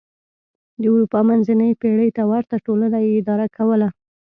د 0.81 0.83
اروپا 0.93 1.19
منځنۍ 1.29 1.71
پېړۍ 1.81 2.09
ته 2.17 2.23
ورته 2.31 2.55
ټولنه 2.65 2.97
یې 3.05 3.11
اداره 3.19 3.47
کوله. 3.55 3.87